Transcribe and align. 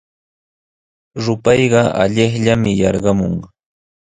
Rupayqa 1.23 1.81
allaqllami 2.03 2.71
yarqamun. 2.81 3.35